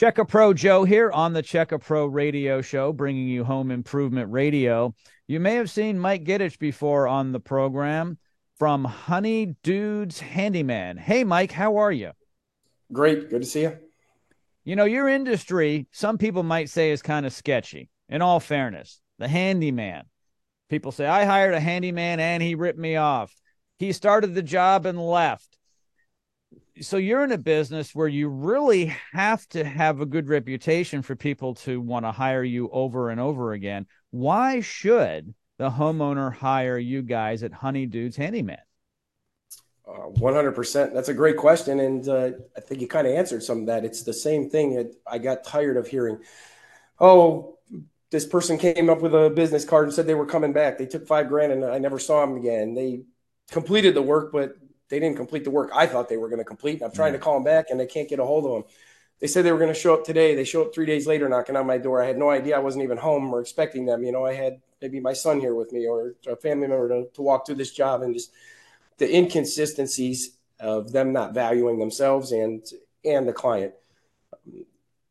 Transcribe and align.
Checka 0.00 0.26
Pro 0.26 0.52
Joe 0.52 0.82
here 0.82 1.12
on 1.12 1.34
the 1.34 1.42
Checka 1.42 1.80
Pro 1.80 2.06
Radio 2.06 2.60
Show, 2.60 2.92
bringing 2.92 3.28
you 3.28 3.44
home 3.44 3.70
improvement 3.70 4.32
radio. 4.32 4.92
You 5.28 5.38
may 5.38 5.54
have 5.54 5.70
seen 5.70 6.00
Mike 6.00 6.24
Gidich 6.24 6.58
before 6.58 7.06
on 7.06 7.30
the 7.30 7.38
program 7.38 8.18
from 8.58 8.84
Honey 8.84 9.54
Dudes 9.62 10.18
Handyman. 10.18 10.96
Hey, 10.96 11.22
Mike, 11.22 11.52
how 11.52 11.76
are 11.76 11.92
you? 11.92 12.10
Great. 12.92 13.30
Good 13.30 13.42
to 13.42 13.46
see 13.46 13.62
you. 13.62 13.78
You 14.64 14.74
know, 14.74 14.84
your 14.84 15.08
industry, 15.08 15.86
some 15.92 16.18
people 16.18 16.42
might 16.42 16.70
say 16.70 16.90
is 16.90 17.00
kind 17.00 17.24
of 17.24 17.32
sketchy. 17.32 17.88
In 18.08 18.20
all 18.20 18.40
fairness, 18.40 19.00
the 19.20 19.28
handyman. 19.28 20.06
People 20.70 20.90
say, 20.90 21.06
I 21.06 21.24
hired 21.24 21.54
a 21.54 21.60
handyman 21.60 22.18
and 22.18 22.42
he 22.42 22.56
ripped 22.56 22.80
me 22.80 22.96
off. 22.96 23.32
He 23.78 23.92
started 23.92 24.34
the 24.34 24.42
job 24.42 24.86
and 24.86 24.98
left 24.98 25.53
so 26.80 26.96
you're 26.96 27.24
in 27.24 27.32
a 27.32 27.38
business 27.38 27.94
where 27.94 28.08
you 28.08 28.28
really 28.28 28.86
have 29.12 29.46
to 29.48 29.64
have 29.64 30.00
a 30.00 30.06
good 30.06 30.28
reputation 30.28 31.02
for 31.02 31.14
people 31.14 31.54
to 31.54 31.80
want 31.80 32.04
to 32.04 32.12
hire 32.12 32.42
you 32.42 32.68
over 32.70 33.10
and 33.10 33.20
over 33.20 33.52
again. 33.52 33.86
Why 34.10 34.60
should 34.60 35.34
the 35.58 35.70
homeowner 35.70 36.32
hire 36.32 36.78
you 36.78 37.02
guys 37.02 37.42
at 37.42 37.52
Honey 37.52 37.86
Dudes 37.86 38.16
Handyman? 38.16 38.58
Uh, 39.86 40.08
100%. 40.18 40.94
That's 40.94 41.10
a 41.10 41.14
great 41.14 41.36
question. 41.36 41.78
And 41.80 42.08
uh, 42.08 42.30
I 42.56 42.60
think 42.60 42.80
you 42.80 42.88
kind 42.88 43.06
of 43.06 43.14
answered 43.14 43.42
some 43.42 43.60
of 43.60 43.66
that. 43.66 43.84
It's 43.84 44.02
the 44.02 44.14
same 44.14 44.50
thing 44.50 44.74
that 44.76 44.94
I 45.06 45.18
got 45.18 45.44
tired 45.44 45.76
of 45.76 45.86
hearing. 45.86 46.18
Oh, 46.98 47.58
this 48.10 48.26
person 48.26 48.58
came 48.58 48.88
up 48.88 49.00
with 49.00 49.14
a 49.14 49.30
business 49.30 49.64
card 49.64 49.86
and 49.86 49.94
said 49.94 50.06
they 50.06 50.14
were 50.14 50.26
coming 50.26 50.52
back. 50.52 50.78
They 50.78 50.86
took 50.86 51.06
five 51.06 51.28
grand 51.28 51.52
and 51.52 51.64
I 51.64 51.78
never 51.78 51.98
saw 51.98 52.24
them 52.24 52.36
again. 52.36 52.74
They 52.74 53.02
completed 53.50 53.94
the 53.94 54.02
work, 54.02 54.32
but 54.32 54.56
they 54.88 55.00
didn't 55.00 55.16
complete 55.16 55.44
the 55.44 55.50
work 55.50 55.70
I 55.74 55.86
thought 55.86 56.08
they 56.08 56.16
were 56.16 56.28
going 56.28 56.38
to 56.38 56.44
complete. 56.44 56.82
I'm 56.82 56.92
trying 56.92 57.12
to 57.12 57.18
call 57.18 57.34
them 57.34 57.44
back 57.44 57.70
and 57.70 57.80
I 57.80 57.86
can't 57.86 58.08
get 58.08 58.18
a 58.18 58.24
hold 58.24 58.44
of 58.44 58.52
them. 58.52 58.64
They 59.20 59.26
said 59.26 59.44
they 59.44 59.52
were 59.52 59.58
going 59.58 59.72
to 59.72 59.78
show 59.78 59.94
up 59.94 60.04
today. 60.04 60.34
They 60.34 60.44
show 60.44 60.62
up 60.62 60.74
three 60.74 60.86
days 60.86 61.06
later 61.06 61.28
knocking 61.28 61.56
on 61.56 61.66
my 61.66 61.78
door. 61.78 62.02
I 62.02 62.06
had 62.06 62.18
no 62.18 62.30
idea 62.30 62.56
I 62.56 62.60
wasn't 62.60 62.84
even 62.84 62.98
home 62.98 63.32
or 63.32 63.40
expecting 63.40 63.86
them. 63.86 64.02
You 64.04 64.12
know, 64.12 64.26
I 64.26 64.34
had 64.34 64.60
maybe 64.82 65.00
my 65.00 65.12
son 65.12 65.40
here 65.40 65.54
with 65.54 65.72
me 65.72 65.86
or 65.86 66.14
a 66.26 66.36
family 66.36 66.66
member 66.66 66.88
to, 66.88 67.08
to 67.14 67.22
walk 67.22 67.46
through 67.46 67.54
this 67.54 67.72
job 67.72 68.02
and 68.02 68.14
just 68.14 68.32
the 68.98 69.16
inconsistencies 69.16 70.36
of 70.60 70.92
them 70.92 71.12
not 71.12 71.34
valuing 71.34 71.78
themselves 71.78 72.32
and 72.32 72.64
and 73.04 73.26
the 73.26 73.32
client. 73.32 73.72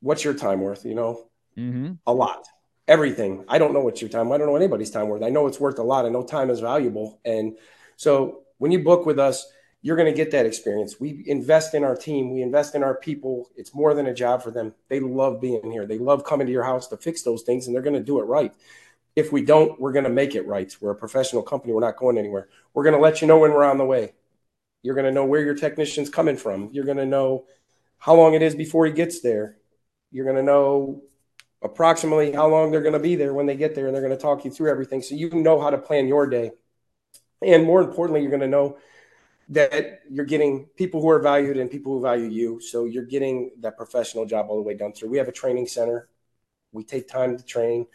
What's 0.00 0.24
your 0.24 0.34
time 0.34 0.60
worth? 0.60 0.84
You 0.84 0.94
know, 0.94 1.28
mm-hmm. 1.56 1.92
a 2.06 2.12
lot, 2.12 2.46
everything. 2.88 3.44
I 3.48 3.58
don't 3.58 3.72
know 3.72 3.80
what's 3.80 4.00
your 4.00 4.10
time. 4.10 4.32
I 4.32 4.38
don't 4.38 4.46
know 4.46 4.56
anybody's 4.56 4.90
time 4.90 5.08
worth. 5.08 5.22
I 5.22 5.30
know 5.30 5.46
it's 5.46 5.60
worth 5.60 5.78
a 5.78 5.82
lot. 5.82 6.04
I 6.04 6.08
know 6.08 6.22
time 6.22 6.50
is 6.50 6.60
valuable, 6.60 7.20
and 7.24 7.56
so 7.96 8.42
when 8.58 8.72
you 8.72 8.82
book 8.82 9.06
with 9.06 9.18
us, 9.18 9.46
you're 9.82 9.96
going 9.96 10.12
to 10.12 10.16
get 10.16 10.30
that 10.32 10.46
experience. 10.46 11.00
We 11.00 11.24
invest 11.26 11.74
in 11.74 11.84
our 11.84 11.96
team, 11.96 12.32
we 12.32 12.42
invest 12.42 12.74
in 12.74 12.82
our 12.82 12.94
people. 12.94 13.50
It's 13.56 13.74
more 13.74 13.94
than 13.94 14.06
a 14.06 14.14
job 14.14 14.42
for 14.42 14.50
them. 14.50 14.74
They 14.88 15.00
love 15.00 15.40
being 15.40 15.70
here. 15.72 15.86
They 15.86 15.98
love 15.98 16.24
coming 16.24 16.46
to 16.46 16.52
your 16.52 16.64
house 16.64 16.88
to 16.88 16.96
fix 16.96 17.22
those 17.22 17.42
things, 17.42 17.66
and 17.66 17.74
they're 17.74 17.82
going 17.82 17.94
to 17.94 18.02
do 18.02 18.20
it 18.20 18.24
right. 18.24 18.52
If 19.16 19.32
we 19.32 19.42
don't, 19.42 19.80
we're 19.80 19.92
going 19.92 20.04
to 20.04 20.10
make 20.10 20.34
it 20.34 20.46
right. 20.46 20.74
We're 20.80 20.92
a 20.92 20.96
professional 20.96 21.42
company. 21.42 21.72
We're 21.72 21.80
not 21.80 21.96
going 21.96 22.18
anywhere. 22.18 22.48
We're 22.74 22.84
going 22.84 22.94
to 22.94 23.00
let 23.00 23.20
you 23.20 23.26
know 23.26 23.38
when 23.38 23.52
we're 23.52 23.64
on 23.64 23.78
the 23.78 23.84
way. 23.84 24.12
You're 24.82 24.94
going 24.94 25.06
to 25.06 25.12
know 25.12 25.24
where 25.24 25.42
your 25.42 25.54
technician's 25.54 26.10
coming 26.10 26.36
from. 26.36 26.68
You're 26.72 26.84
going 26.84 26.96
to 26.98 27.06
know 27.06 27.46
how 27.98 28.14
long 28.14 28.34
it 28.34 28.42
is 28.42 28.54
before 28.54 28.86
he 28.86 28.92
gets 28.92 29.20
there. 29.20 29.56
You're 30.10 30.24
going 30.24 30.36
to 30.36 30.42
know 30.42 31.02
approximately 31.62 32.32
how 32.32 32.48
long 32.48 32.70
they're 32.70 32.80
going 32.80 32.94
to 32.94 32.98
be 32.98 33.16
there 33.16 33.34
when 33.34 33.46
they 33.46 33.56
get 33.56 33.74
there, 33.74 33.86
and 33.86 33.94
they're 33.94 34.02
going 34.02 34.16
to 34.16 34.22
talk 34.22 34.44
you 34.44 34.50
through 34.50 34.70
everything 34.70 35.02
so 35.02 35.14
you 35.14 35.30
know 35.30 35.60
how 35.60 35.70
to 35.70 35.78
plan 35.78 36.06
your 36.06 36.26
day. 36.26 36.52
And 37.42 37.64
more 37.64 37.80
importantly, 37.80 38.20
you're 38.20 38.30
going 38.30 38.40
to 38.40 38.48
know 38.48 38.78
that 39.50 40.00
you're 40.08 40.24
getting 40.24 40.66
people 40.76 41.02
who 41.02 41.10
are 41.10 41.18
valued 41.18 41.56
and 41.56 41.70
people 41.70 41.92
who 41.92 42.00
value 42.00 42.28
you. 42.28 42.60
So 42.60 42.84
you're 42.84 43.04
getting 43.04 43.50
that 43.60 43.76
professional 43.76 44.24
job 44.24 44.46
all 44.48 44.56
the 44.56 44.62
way 44.62 44.74
down 44.74 44.92
through. 44.92 45.10
We 45.10 45.18
have 45.18 45.28
a 45.28 45.32
training 45.32 45.66
center. 45.66 46.08
We 46.72 46.84
take 46.84 47.08
time 47.08 47.36
to 47.36 47.44
train. 47.44 47.86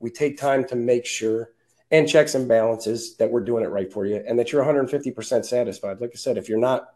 We 0.00 0.10
take 0.10 0.38
time 0.38 0.64
to 0.68 0.76
make 0.76 1.04
sure 1.04 1.50
and 1.90 2.08
checks 2.08 2.34
and 2.34 2.48
balances 2.48 3.16
that 3.18 3.30
we're 3.30 3.44
doing 3.44 3.62
it 3.62 3.68
right 3.68 3.92
for 3.92 4.06
you 4.06 4.24
and 4.26 4.38
that 4.38 4.50
you're 4.50 4.64
150% 4.64 5.44
satisfied. 5.44 6.00
Like 6.00 6.12
I 6.14 6.16
said, 6.16 6.38
if 6.38 6.48
you're 6.48 6.58
not, 6.58 6.94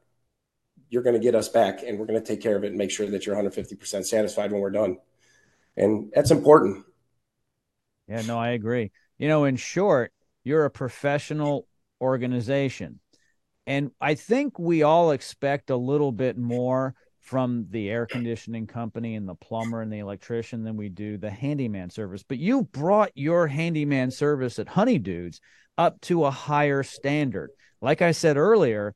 you're 0.89 1.03
going 1.03 1.15
to 1.15 1.23
get 1.23 1.35
us 1.35 1.51
back 1.51 1.83
and 1.83 1.99
we're 1.99 2.07
going 2.07 2.19
to 2.19 2.27
take 2.27 2.41
care 2.41 2.57
of 2.57 2.65
it 2.65 2.69
and 2.69 2.79
make 2.79 2.91
sure 2.91 3.07
that 3.07 3.27
you're 3.27 3.37
150% 3.37 4.07
satisfied 4.07 4.51
when 4.51 4.63
we're 4.63 4.71
done. 4.71 4.97
And 5.77 6.11
that's 6.15 6.31
important. 6.31 6.87
Yeah, 8.09 8.23
no, 8.23 8.39
I 8.39 8.51
agree. 8.51 8.93
You 9.19 9.29
know, 9.29 9.45
in 9.45 9.57
short, 9.57 10.13
you're 10.43 10.65
a 10.65 10.71
professional 10.71 11.67
organization 12.01 13.01
and 13.67 13.91
I 14.01 14.15
think 14.15 14.59
we 14.59 14.83
all 14.83 15.11
expect 15.11 15.71
a 15.71 15.77
little 15.77 16.13
bit 16.13 16.39
more 16.39 16.95
from 17.21 17.67
the 17.71 17.91
air 17.91 18.07
conditioning 18.07 18.69
company 18.69 19.17
and 19.17 19.29
the 19.29 19.35
plumber 19.35 19.83
and 19.83 19.93
the 19.93 19.99
electrician 19.99 20.63
than 20.63 20.77
we 20.77 20.89
do 20.89 21.19
the 21.19 21.31
handyman 21.31 21.91
service. 21.91 22.23
But 22.23 22.39
you 22.39 22.63
brought 22.63 23.11
your 23.15 23.49
handyman 23.49 24.13
service 24.13 24.61
at 24.61 24.69
Honey 24.69 24.99
Dudes 24.99 25.41
up 25.77 26.01
to 26.03 26.25
a 26.25 26.31
higher 26.31 26.85
standard. 26.85 27.51
Like 27.81 28.01
I 28.01 28.13
said 28.13 28.37
earlier, 28.37 28.95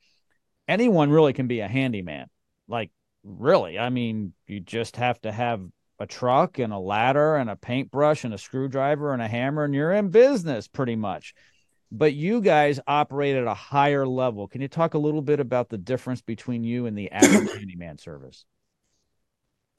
anyone 0.69 1.10
really 1.10 1.32
can 1.32 1.48
be 1.48 1.59
a 1.59 1.69
handyman. 1.69 2.28
Like, 2.69 2.92
really. 3.25 3.80
I 3.80 3.91
mean, 3.91 4.32
you 4.47 4.60
just 4.60 4.97
have 4.97 5.20
to 5.22 5.32
have 5.32 5.60
a 5.98 6.06
truck 6.06 6.60
and 6.60 6.72
a 6.72 6.78
ladder 6.78 7.34
and 7.34 7.50
a 7.50 7.56
paintbrush 7.56 8.25
and 8.25 8.32
a 8.32 8.38
screwdriver 8.38 9.12
and 9.12 9.20
a 9.20 9.28
hammer, 9.28 9.64
and 9.64 9.75
you're 9.75 9.92
in 9.92 10.09
business 10.09 10.69
pretty 10.69 10.97
much 10.97 11.34
but 11.92 12.14
you 12.14 12.40
guys 12.40 12.78
operate 12.86 13.36
at 13.36 13.46
a 13.46 13.54
higher 13.54 14.06
level. 14.06 14.46
Can 14.46 14.60
you 14.60 14.68
talk 14.68 14.94
a 14.94 14.98
little 14.98 15.22
bit 15.22 15.40
about 15.40 15.68
the 15.68 15.78
difference 15.78 16.20
between 16.20 16.62
you 16.62 16.86
and 16.86 16.96
the 16.96 17.10
average 17.10 17.52
handyman 17.58 17.98
service? 17.98 18.44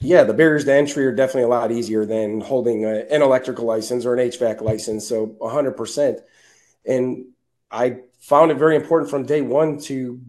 Yeah, 0.02 0.24
the 0.24 0.34
barriers 0.34 0.66
to 0.66 0.74
entry 0.74 1.06
are 1.06 1.14
definitely 1.14 1.44
a 1.44 1.48
lot 1.48 1.72
easier 1.72 2.06
than 2.06 2.42
holding 2.42 2.86
a, 2.86 3.06
an 3.12 3.22
electrical 3.22 3.66
license 3.66 4.06
or 4.06 4.16
an 4.16 4.30
HVAC 4.30 4.62
license. 4.62 5.08
So 5.08 5.28
100%. 5.28 6.20
And 6.86 7.28
I 7.70 8.00
found 8.20 8.52
it 8.52 8.58
very 8.58 8.76
important 8.76 9.10
from 9.12 9.26
day 9.26 9.42
one 9.42 9.80
to 9.82 10.22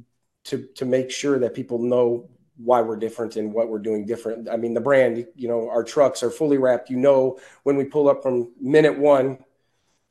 to 0.45 0.67
to 0.75 0.85
make 0.85 1.11
sure 1.11 1.39
that 1.39 1.55
people 1.55 1.79
know 1.79 2.29
why 2.57 2.83
we're 2.83 2.97
different 2.97 3.37
and 3.37 3.53
what 3.53 3.69
we're 3.69 3.79
doing 3.79 4.05
different. 4.05 4.49
I 4.49 4.57
mean, 4.57 4.75
the 4.75 4.81
brand, 4.81 5.27
you 5.35 5.49
know, 5.49 5.69
our 5.71 5.83
trucks 5.83 6.23
are 6.23 6.31
fully 6.31 6.59
wrapped. 6.59 6.91
You 6.91 6.99
know, 6.99 7.39
when 7.63 7.77
we 7.77 7.85
pull 7.85 8.09
up 8.09 8.23
from 8.23 8.53
minute 8.61 8.99
one 8.99 9.39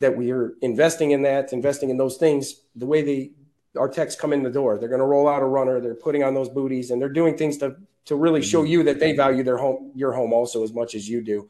that 0.02 0.18
we 0.18 0.32
are 0.32 0.56
investing 0.62 1.12
in 1.12 1.22
that, 1.22 1.54
investing 1.54 1.90
in 1.90 1.98
those 1.98 2.18
things, 2.18 2.62
the 2.76 2.86
way 2.86 3.02
they 3.02 3.32
our 3.78 3.88
techs 3.88 4.18
come 4.18 4.34
in 4.34 4.44
the 4.44 4.50
door, 4.50 4.78
they're 4.78 4.90
going 4.90 5.00
to 5.00 5.06
roll 5.06 5.30
out 5.30 5.42
a 5.42 5.46
runner, 5.46 5.80
they're 5.80 5.96
putting 5.96 6.24
on 6.24 6.34
those 6.34 6.50
booties, 6.50 6.92
and 6.92 7.02
they're 7.02 7.08
doing 7.08 7.38
things 7.38 7.58
to 7.58 7.78
to 8.04 8.16
really 8.16 8.42
show 8.42 8.64
you 8.64 8.84
that 8.84 9.00
they 9.00 9.14
value 9.14 9.44
their 9.44 9.58
home, 9.58 9.92
your 9.96 10.12
home 10.12 10.34
also 10.34 10.64
as 10.64 10.74
much 10.74 10.96
as 10.96 11.08
you 11.08 11.22
do. 11.22 11.48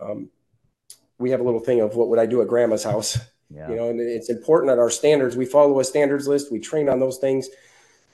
Um, 0.00 0.30
we 1.18 1.30
have 1.30 1.40
a 1.40 1.42
little 1.42 1.60
thing 1.60 1.80
of 1.80 1.96
what 1.96 2.08
would 2.08 2.20
I 2.20 2.26
do 2.26 2.40
at 2.40 2.46
grandma's 2.46 2.84
house, 2.84 3.18
yeah. 3.50 3.68
you 3.68 3.74
know, 3.74 3.90
and 3.90 4.00
it's 4.00 4.30
important 4.30 4.70
that 4.70 4.78
our 4.78 4.90
standards. 4.90 5.36
We 5.36 5.44
follow 5.44 5.78
a 5.80 5.84
standards 5.84 6.28
list, 6.28 6.52
we 6.52 6.60
train 6.60 6.88
on 6.88 7.00
those 7.00 7.18
things, 7.18 7.48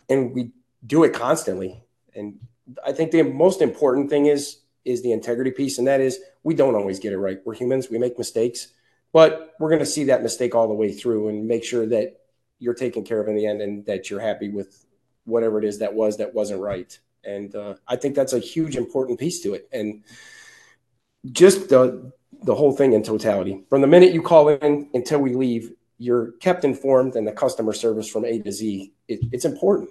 and 0.09 0.34
we 0.34 0.50
do 0.87 1.05
it 1.05 1.12
constantly. 1.12 1.84
And 2.15 2.39
I 2.84 2.93
think 2.93 3.11
the 3.11 3.23
most 3.23 3.61
important 3.61 4.09
thing 4.09 4.27
is 4.27 4.61
is 4.87 5.03
the 5.03 5.12
integrity 5.12 5.50
piece, 5.50 5.78
and 5.78 5.87
that 5.87 6.00
is 6.00 6.19
we 6.43 6.55
don't 6.55 6.75
always 6.75 6.99
get 6.99 7.12
it 7.12 7.19
right. 7.19 7.39
We're 7.44 7.55
humans, 7.55 7.91
we 7.91 7.99
make 7.99 8.19
mistakes 8.19 8.69
but 9.14 9.54
we're 9.60 9.69
going 9.69 9.78
to 9.78 9.86
see 9.86 10.04
that 10.04 10.25
mistake 10.25 10.56
all 10.56 10.66
the 10.66 10.75
way 10.75 10.92
through 10.92 11.28
and 11.28 11.47
make 11.47 11.62
sure 11.62 11.86
that 11.86 12.20
you're 12.58 12.75
taken 12.75 13.04
care 13.04 13.20
of 13.20 13.28
in 13.28 13.36
the 13.36 13.47
end 13.47 13.62
and 13.62 13.86
that 13.86 14.10
you're 14.10 14.20
happy 14.20 14.48
with 14.48 14.84
whatever 15.25 15.56
it 15.60 15.64
is 15.64 15.78
that 15.78 15.94
was 15.94 16.16
that 16.16 16.34
wasn't 16.34 16.60
right. 16.60 16.98
And 17.22 17.54
uh, 17.54 17.76
I 17.86 17.94
think 17.94 18.16
that's 18.16 18.32
a 18.32 18.41
huge 18.41 18.76
important 18.76 19.20
piece 19.20 19.41
to 19.42 19.54
it. 19.54 19.69
And 19.72 20.02
just 21.30 21.69
the 21.69 22.12
the 22.42 22.54
whole 22.54 22.72
thing 22.72 22.92
in 22.92 23.02
totality, 23.02 23.64
from 23.70 23.80
the 23.80 23.86
minute 23.86 24.12
you 24.12 24.20
call 24.20 24.48
in 24.48 24.91
until 24.92 25.20
we 25.20 25.32
leave, 25.32 25.70
you're 25.96 26.32
kept 26.32 26.64
informed, 26.64 27.14
and 27.14 27.26
the 27.26 27.32
customer 27.32 27.72
service 27.72 28.10
from 28.10 28.25
A 28.25 28.41
to 28.41 28.52
Z, 28.52 28.92
it, 29.08 29.20
it's 29.32 29.46
important. 29.46 29.91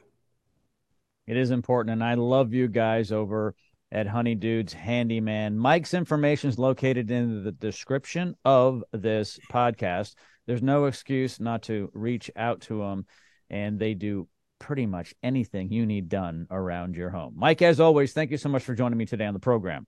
It 1.25 1.37
is 1.37 1.49
important, 1.49 1.93
and 1.93 2.03
I 2.03 2.15
love 2.15 2.53
you 2.53 2.67
guys 2.67 3.11
over 3.13 3.55
at 3.93 4.07
Honey 4.07 4.33
Dudes 4.33 4.73
Handyman. 4.73 5.55
Mike's 5.55 5.93
information 5.93 6.49
is 6.49 6.57
located 6.57 7.11
in 7.11 7.43
the 7.43 7.51
description 7.51 8.35
of 8.43 8.83
this 8.91 9.39
podcast. 9.51 10.15
There's 10.47 10.63
no 10.63 10.85
excuse 10.85 11.39
not 11.39 11.63
to 11.63 11.89
reach 11.93 12.29
out 12.35 12.61
to 12.61 12.79
them, 12.79 13.05
and 13.49 13.79
they 13.79 13.93
do 13.93 14.27
pretty 14.59 14.87
much 14.87 15.13
anything 15.21 15.71
you 15.71 15.85
need 15.85 16.09
done 16.09 16.47
around 16.49 16.95
your 16.95 17.11
home. 17.11 17.33
Mike, 17.37 17.61
as 17.61 17.79
always, 17.79 18.13
thank 18.13 18.31
you 18.31 18.37
so 18.37 18.49
much 18.49 18.63
for 18.63 18.73
joining 18.73 18.97
me 18.97 19.05
today 19.05 19.25
on 19.25 19.33
the 19.33 19.39
program. 19.39 19.85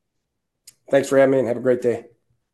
Thanks 0.92 1.10
for 1.10 1.18
having 1.18 1.32
me 1.32 1.40
and 1.40 1.48
have 1.48 1.58
a 1.58 1.62
great 1.62 1.82
day. 1.82 2.06